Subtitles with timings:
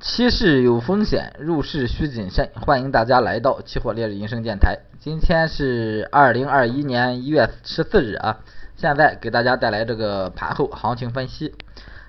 [0.00, 2.48] 期市有风险，入市需谨慎。
[2.54, 4.78] 欢迎大家来到期货烈日人生电台。
[4.98, 8.38] 今天是二零二一年一月十四日啊。
[8.76, 11.54] 现在给大家带来这个盘后行情分析。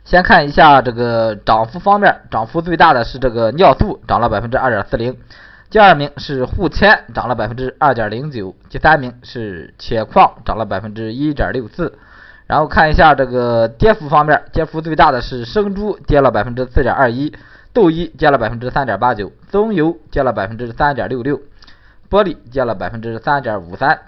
[0.05, 5.17] 先看一下这个涨幅方面，涨幅最大的是这个尿素，涨了百分之二点四零。
[5.69, 8.55] 第二名是沪铅，涨了百分之二点零九。
[8.69, 11.99] 第三名是铁矿，涨了百分之一点六四。
[12.47, 17.33] 然后看一下这个跌幅方面，跌幅最大的是生猪，跌了百分之四点二一。
[17.73, 21.39] 豆一跌了百分之三点八九，棕油跌了百分之三点六六，
[22.09, 24.01] 玻璃跌了百分之三点五三。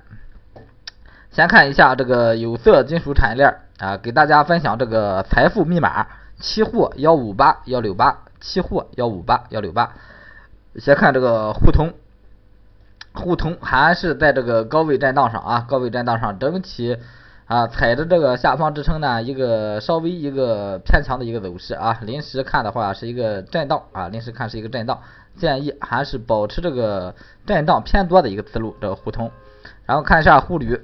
[1.31, 6.07] 先看一下这个有色金属产业链啊，给大家分享这个财富密码，
[6.39, 9.93] 期货幺五八幺六八，期货幺五八幺六八。
[10.77, 11.93] 先看这个沪通，
[13.13, 16.97] 沪通还是在这个高位震荡上啊，高位震荡上整体。
[17.53, 25.01] 啊，踩着这个下方支撑呢，一个稍微一个偏强的一个走势啊，临时看的话是一个震荡啊，临时看是一个震荡，
[25.37, 27.13] 建议还是保持这个
[27.45, 29.29] 震荡偏多的一个思路，这个沪通。
[29.85, 30.81] 然后看一下沪铝，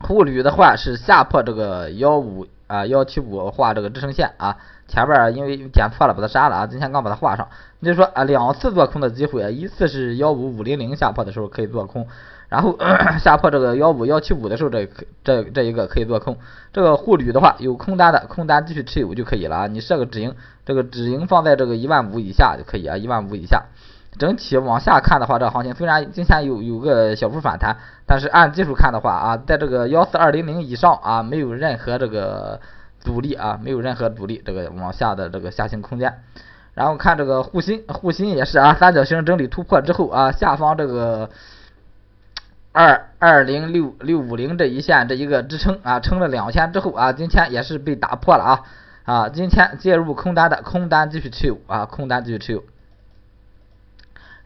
[0.00, 4.56] 沪铝的话是下破这个幺五啊幺七五画这个支撑线啊，
[4.88, 7.46] 前边因为点错了把它删了啊，今天刚把它画上，
[7.80, 12.08] 就是说啊两次做空的机会，一次是幺五五零零下破的时候可以做空。
[12.48, 12.78] 然后
[13.18, 14.86] 下破这个幺五幺七五的时候，这
[15.24, 16.36] 这这一个可以做空。
[16.72, 19.66] 这个沪铝的话，有空单的空单继续持有就可以了啊。
[19.66, 23.64] 你设个止盈，这个止盈放在这个一万五以下就可以啊，一万五以下。
[24.18, 32.60] 整体往下看的话，这个行情虽然今天有有个小幅反弹，但是按技术看的话啊，在这个幺四二零零以上啊，没有任何这个
[33.00, 36.22] 阻力啊，没有任何阻力，这个往下的这个下行空间。
[36.74, 41.30] 然后看这个沪锌，沪锌也是啊，三角形整理突破之后啊，下方这个。
[42.76, 48.62] 二二零六六五零这一线这一个支撑啊，撑了两天之后啊，今天也是被打破了啊
[49.04, 52.64] 啊，今天介入空单的空单继续持有啊，空单继续持有。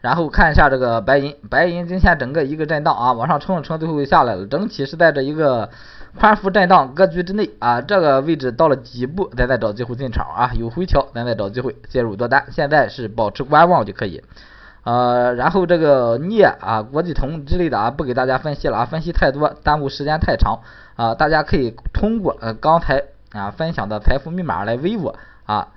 [0.01, 5.71] 然后看一下这个白银，白银今天整个一个震荡啊，往上冲了冲，最后下来了，整体是在这一个
[6.19, 14.23] 宽幅震荡格局之内啊，这个位置到了底部，咱再找机会进场啊，有回调咱再找机会介入多单，现在是保持观望就可以。
[14.83, 20.61] 呃，然后这个镍啊、国际铜之类的啊，不给大家分析了啊，分析太多耽误时间太长
[20.95, 25.67] 啊，大家可以通过呃刚才啊分享的财富密码来微我啊，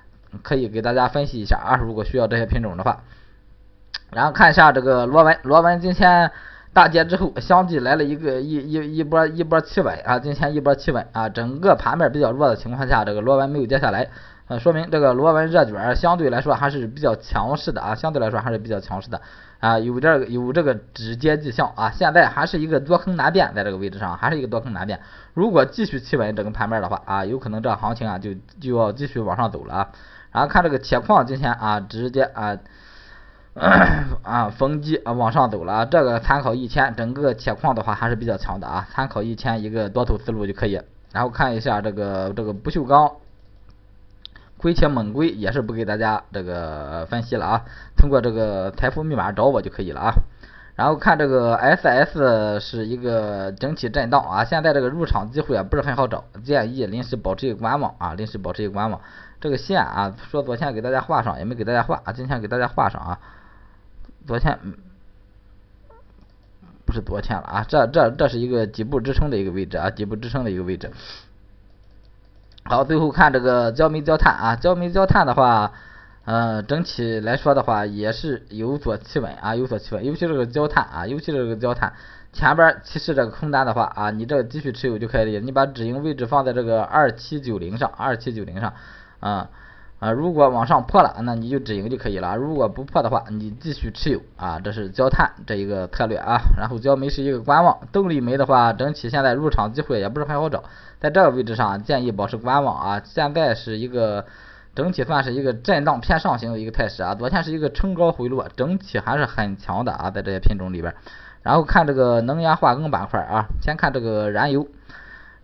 [0.42, 3.00] 可以给大家分析一下啊，如果需要这些品种的话，
[4.12, 6.30] 然后看一下这个螺纹，螺纹今天
[6.72, 14.08] 大跌之后，相继来了一个一一一波一波企稳啊，今天一波企稳啊，整个盘面比较弱的情况下，这个螺纹没有跌下来。
[14.58, 19.20] 说明这个螺纹热卷相对来说还是比较强势的啊，相对来说还是比较强势的
[19.60, 25.00] 啊，有这个有这个止跌迹象啊，现在还是一个多空难辨，在这个位置上还是一个多空难辨。
[25.34, 29.88] 如果继续企稳整个盘面的话啊，有可能这行情啊就就要继续往上走了啊。
[30.32, 32.58] 然后看这个铁矿今天啊直接啊
[34.22, 40.80] 啊逢低啊往上走了，这个参考一千，整个铁矿的话还是比较强的啊，参考一千一个多头思路就可以。
[41.12, 43.12] 然后看一下这个这个不锈钢。
[44.62, 47.64] 亏且猛归也是不给大家这个分析了啊，
[47.96, 50.14] 通过这个财富密码找我就可以了啊。
[50.76, 59.00] 然后看这个 SS 是一个整体震荡啊，现在这个入场机会啊不是很好找，建议临时保持一个观望啊，临时保持一个观望。
[59.40, 63.18] 这个线啊，说昨天给大家画上也没给大家画啊，今天给大家画上啊。
[64.26, 64.58] 昨天
[66.86, 70.90] 不是昨天了啊，这这这是一个底部支撑的一个位置啊，底部支撑的一个位置。
[72.64, 75.72] 好，最后看这个焦煤焦炭啊，焦煤焦炭的话，
[76.24, 81.92] 呃，整体来说的话也是有所企稳啊，有所企稳，尤其这个焦炭啊，尤其这个焦炭
[82.32, 88.72] 前边其实这个空单的话啊，你这个继续持有就可以，你把止盈位置放在这个二七九零上，二七九零上
[89.20, 89.50] 啊。
[90.02, 92.34] 啊，如果往上破了，那你就止盈就可以了。
[92.34, 94.58] 如果不破的话，你继续持有啊。
[94.58, 96.40] 这是焦炭这一个策略啊。
[96.58, 100.64] 然后焦煤是一个观望，动力煤的话，整体现在入场机会也不是很好找，
[100.98, 103.00] 在这个位置上建议保持观望啊。
[103.04, 104.26] 现在是一个
[104.74, 107.14] 整体算是一个震荡偏上行的一个态势啊。
[107.14, 110.92] 昨天是一个冲高回落，整体还是很强的啊，在这些品种里边。
[111.42, 114.66] 然后看这个能源化工板块啊，先看这个燃油。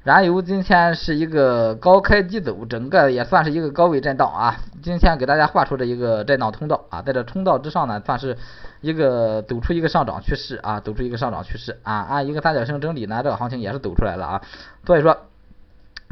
[0.05, 4.57] 燃油今天是一个高开低走，整个也算是一个高位震荡啊。
[4.81, 8.39] 今天给大家画出这一个震荡通道啊，在这通道之上呢，算是
[8.81, 12.07] 一个走出一个上涨趋势啊，走出一个上涨趋势啊。
[12.09, 14.43] 按一个三角形整理呢，这个行情也是走出来了啊。
[14.87, 15.19] 所以说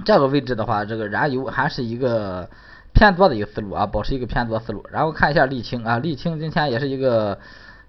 [0.04, 2.50] 这个位置的话，这个燃油还是一个
[2.92, 4.84] 偏多的一个思路啊，保持一个偏多思路。
[4.90, 7.38] 然后看一下沥青啊，沥青今天也是一个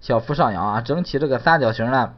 [0.00, 2.14] 小幅上扬啊，整体这个三角形呢。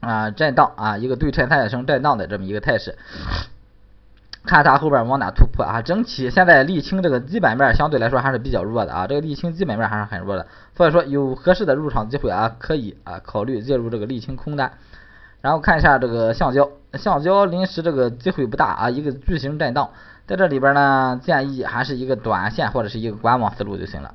[0.00, 2.96] 啊，震荡啊，一个对称三角形震荡的这么一个态势。
[4.44, 5.82] 看它后边往哪突破啊？
[5.82, 14.72] 整体现在沥青这个基本面相对来说还是比较弱的啊，这个沥青基本面还是很弱的，所以说有合适的入场机会啊，可以啊考虑介入这个沥青空单。
[15.40, 19.90] 然后看一下这个橡胶，橡胶临时这个机会不大啊，一个巨型震荡，
[20.26, 24.14] 在这里边呢，建议还是一个短线或者是一个观望思路就行了。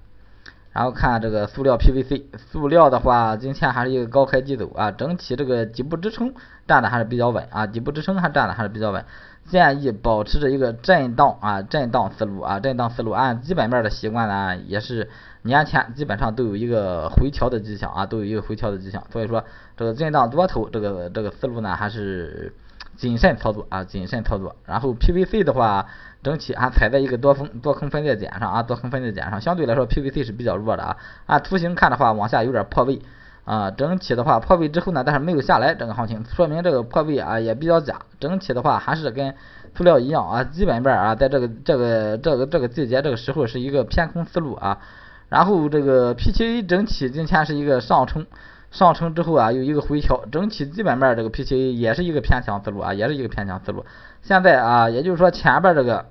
[0.73, 6.33] 然后看这个塑料 PVC，塑料的话今天还是一个高开低走啊，整体这个底部支撑
[6.67, 9.05] 站的还是比较稳啊，底部支撑还站的还是比较稳，
[9.45, 15.11] 建议保持着一个震荡啊，震荡思路啊，震荡思路，按基本面的习惯呢，也是
[15.43, 19.43] 年前基本上都有一个回调的迹象啊，都有一个回调的迹象，所以说
[19.77, 22.51] 这个震荡多头这个这个思路呢，还是
[22.97, 24.55] 谨慎操作啊，谨慎操作。
[24.65, 25.85] 然后 PVC 的话。
[26.23, 30.97] 整体还踩在一个多分多空分界点上啊，多空分界点上，相对来说 PVC 是比较弱的啊。
[31.25, 33.01] 按图形看的话，往下有点破位
[33.43, 33.69] 啊。
[33.71, 37.99] 整体的话破位之后呢，但是没有下来，整个行情说明这个破位啊也比较假。
[38.21, 39.35] 整体的话还是跟
[39.75, 44.79] 塑料一样啊，基本面啊在这个这个这个这个季节这个时候是一个偏空思路啊。
[45.27, 48.25] 然后这个 PTA 整体今天是一个上冲，
[48.71, 53.83] 上冲之后啊有一个回调，整体基本面这个 PTA 也是一个偏强思路啊，也是一个偏强思路。
[54.21, 56.05] 现在啊，也就是说前边这个。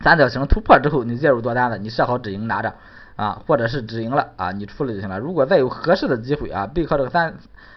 [0.00, 2.74] 三角形突破之后，你介入多单的，你设好止盈拿着
[3.16, 5.18] 啊，或者是止盈了啊，你出了就行了。
[5.18, 7.34] 如果再有合适的机会啊，背靠这个三，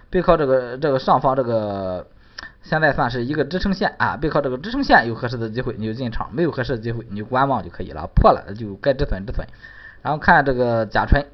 [0.09, 2.07] 背靠这个这个上方这个，
[2.63, 8.09] 现在算是一个支撑线啊，背靠这个支撑线有合适的机会你就进场，没有合适的机会你就观望就可以了。
[8.13, 9.47] 破了就该止损止损。
[10.01, 11.25] 然后看这个甲醇，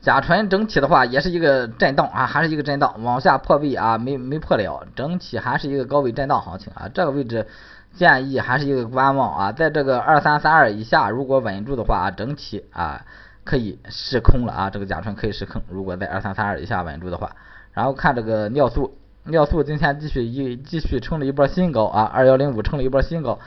[0.00, 7.46] 甲醇整体的话也是一个震荡啊，还是一个震荡，往下破位啊没没破了，整体还是一个高位震荡行情啊，这个位置。
[7.94, 13.04] 建议还是一个观望啊，在这个二三三二以下，如果稳住的话啊，整体啊
[13.44, 15.62] 可以试空了啊，这个甲醇可以试空。
[15.68, 17.36] 如果在二三三二以下稳住的话，
[17.72, 23.38] 然后看这个尿素，尿素今天继续一继续冲了一波新高啊，二幺零五冲了一波新高。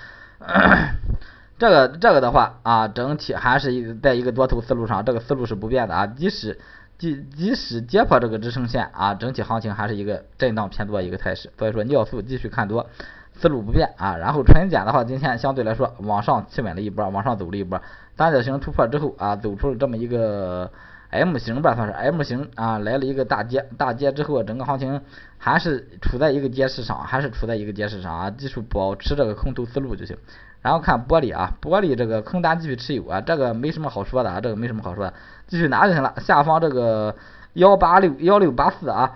[1.57, 6.59] 这个这个的话啊，整体还是一个在一个多头思路上，这个思路是不变的啊，即使
[6.97, 12.87] 即即使跌破这个支撑线啊，整体行情还是一个震荡偏多一个态势，所以说尿素继续看多。
[13.37, 17.81] 思路不变啊，然后纯碱的话，今天相对来说往上企稳了一波，往上走了一波，
[18.17, 20.71] 三角形突破之后啊，走出了这么一个
[21.09, 25.01] M 型吧，算是 M 型啊，来了一个大跌，大跌之后，整个行情
[25.37, 30.17] 还是处在一个跌势上，还是处在一个跌势上啊，继续保持这个空头思路就行。
[30.61, 35.13] 然后看玻璃啊，玻璃这个空单继续持有啊，这个没什么好说的啊，这个没什么好说的，
[35.47, 36.15] 继续拿就行了。
[36.21, 37.15] 下方这个
[37.53, 39.11] 幺八六幺六八四啊，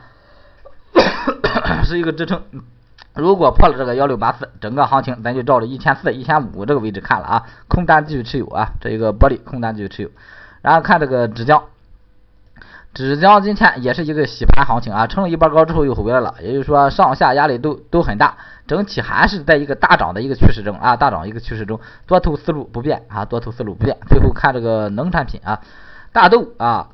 [1.84, 2.44] 是一个支撑。
[3.16, 10.10] 如果破了这个幺六八四，整个行情咱就照着一千四、一千五这个位置看了啊，空单继续持有啊，这一个玻璃空单继续持有。
[10.62, 11.64] 然后看这个纸浆，
[12.94, 18.38] 纸浆今天也是一个洗盘行情啊，冲了一波高之后又回来了，也就是说上下压力都都很大，
[18.68, 23.98] 整体还是在一个大涨的一个趋势中啊，大涨一个趋势中，多头思路不变啊，多头思路不变。
[24.08, 25.62] 最后看这个农产品啊，
[26.12, 26.90] 大豆啊，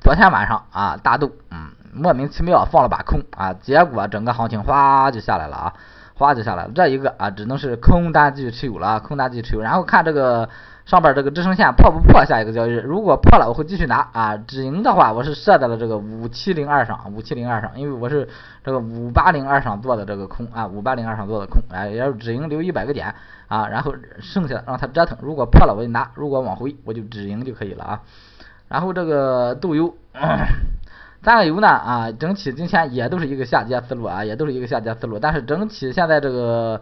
[0.00, 1.70] 昨天晚上啊，大豆嗯。
[1.90, 5.72] 莫名其妙放了把空啊，结果整个行情哗就下来了啊，
[6.14, 6.70] 哗就下来了。
[6.72, 9.62] 这一个啊，只能是空单继续持有了，空单继续持有。
[9.62, 10.48] 然后看这个
[10.84, 14.36] 上边这个支撑线破不破下一个交易日，如果破了，我会继续拿啊。
[14.36, 18.28] 止盈的话，我是设在了这个五七零二上，五七零二上，因为我是
[18.62, 23.12] 这个五八零二上做的这个空啊，五八零二上做的空，哎，要止盈留一百个点
[23.48, 28.00] 啊，然后剩下的让它折腾，如果破了我就拿，如果往回我就止盈就可以了啊。
[28.68, 29.94] 然后这个豆油。
[31.20, 35.18] 三个油呢啊，整体今天也都是一个下跌思路啊，也都是一个下跌思路。
[35.18, 36.80] 但是整体现在这个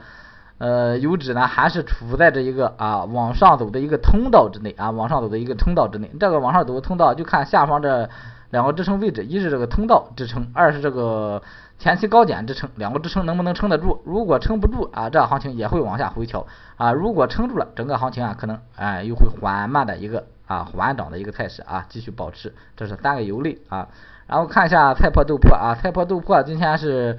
[0.58, 6.10] 呃油脂呢，还是处在这一个啊往上走的一个通道之内啊，往上走的一个通道之内。
[6.20, 8.08] 这个往上走的通道，就看下方这
[8.50, 11.42] 两个支撑位置，一是这个通道支撑，二是这个
[11.78, 14.02] 前期高点支撑，两个支撑能不能撑得住？
[14.04, 16.92] 如果撑不住啊，这行情也会往下回调啊。
[16.92, 22.54] 如果撑住了，整个行情啊可能哎又会缓慢的一个啊缓涨的一个态势啊，继续保持。
[22.76, 23.88] 这是三个油类啊。
[24.26, 27.18] 然后看一下菜粕豆粕啊，菜粕豆粕今天是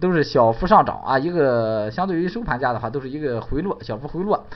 [0.00, 4.46] 都是小幅上涨啊，一个相对于收盘价的话都是一个回落，小幅回落。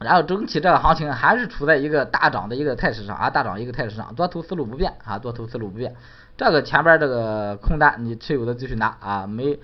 [0.00, 5.94] 然后整体这个行情还是处在一个大涨的一个态势上啊，大涨一个态势上，多头思路不变啊，多头思路不变。
[6.36, 9.58] 这个前边这个空单你持有的继续拿啊，没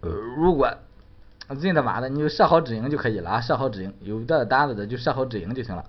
[0.00, 0.72] 如果
[1.60, 5.84] 进的晚的你就设好止盈就可以了啊，设好止盈，有的单子的就设好止盈就行了，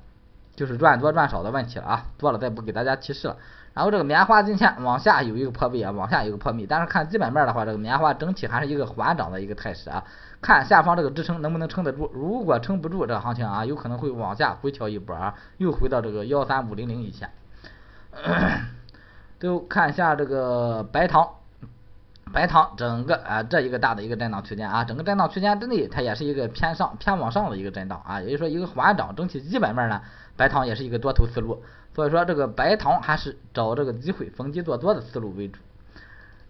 [0.55, 3.37] 就是赚多赚少的问题了啊，多了再不给大家提示了。
[3.73, 10.03] 然后这个棉花今天往下有一个破位啊，往下有一个破位，但是看基本面的话，这个棉花整体还是一个缓涨的一个态势啊。
[10.41, 17.29] 看下方这个支撑能不能撑得住，如果撑不住，这个行情啊，有可能会往下回调一波啊，又回到这个幺三五零零以下。
[19.39, 21.27] 都看一下这个白糖，
[22.33, 30.01] 白糖整个啊这一个大的一个震荡区间啊，整个震荡区间之内它也是一个偏上偏往上的一个震荡啊，也就是说一个缓涨，整体基本面呢，
[30.37, 35.59] 白糖也是一个多头思路，所以说这个白糖还是找这个机会逢低做多的思路为主。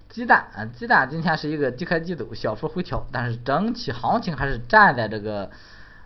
[0.09, 5.49] 鸡蛋啊，鸡蛋今天是一个低开低走，小幅回调，但是整体行情还是站在这个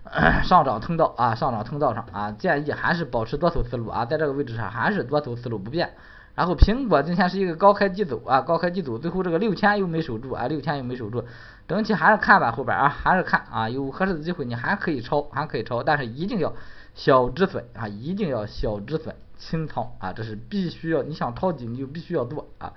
[0.44, 5.94] 上涨通道啊，上涨通道上啊，建议还是保持多头思路啊，在这个位置上还是多头思路不变。
[6.36, 11.24] 然后苹果今天是一个高开低走啊，高开低走，最后这个六千又没守住啊，六千又没守住，
[11.68, 16.54] 整体还是看吧，后边啊还是看啊，有合适的机会你还可以抄，还可以抄，但是一定要
[16.94, 22.74] 小止损啊，一定要小止损，清仓啊，这是必须要，你想抄底你就必须要做啊。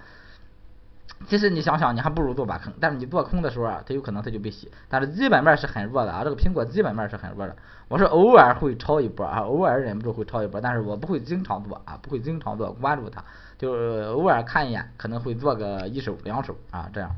[1.26, 4.70] 其实你想想，你还不如做把空，但是你做空的时候啊，它有可能它就被洗。
[4.88, 7.56] 但是基本面是很弱的啊，这个苹果基本面是很弱的。
[7.88, 13.24] 我是偶尔会抄一波啊，偶尔忍不住会抄一波，但是我不会经常做啊，不会经常做，关注它，
[13.58, 17.10] 就是偶尔看一眼，可能会做个一手两手啊这样。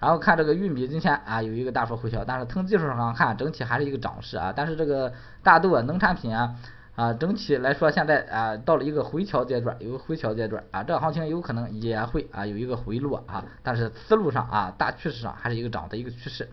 [0.00, 4.52] 然后看这个玉米今天啊有一个大幅回调，但是从技术上看，整体还是一个涨势啊。
[4.54, 6.56] 但是这个大豆啊，农产品啊。
[6.96, 16.48] 啊，整体来说，现在啊到了一个回调阶段，有个回调阶段啊，这个行情有可能也会啊有一个回落啊，但是思路上啊大趋势上还是一个涨的一个趋势。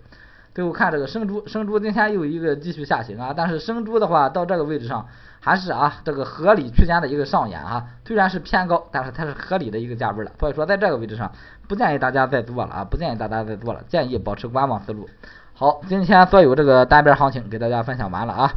[0.53, 5.07] 最后看这个生猪，生猪今天又一个继续下行啊，但是生猪的话到这个位置上
[5.39, 11.31] 还是啊这个合理区间的一个上沿啊，虽然是偏高，但是它是合理的一个价位了，所以说在这个位置上
[11.67, 15.07] 不建议大家再做了啊，不建议大家再做了，建议保持观望思路。
[15.53, 18.53] 好，今天所有这个单边行情给大家分享完了啊。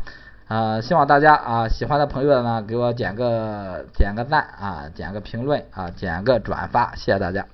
[0.46, 7.46] 啊，希望大家啊喜欢的朋友呢，给我点个点个赞啊，点个评论啊，点个转发，谢谢大家。